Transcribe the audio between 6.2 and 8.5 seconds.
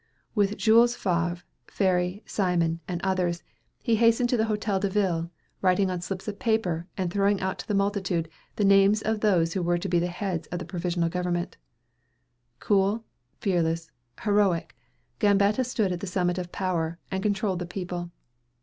of paper, and throwing out to the multitude,